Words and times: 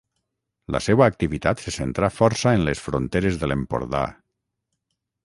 La 0.75 0.79
seua 0.85 1.09
activitat 1.11 1.61
se 1.65 1.73
centrà 1.75 2.09
força 2.15 2.53
en 2.61 2.65
les 2.71 2.81
fronteres 2.87 3.39
de 3.43 3.51
l'Empordà. 3.53 4.01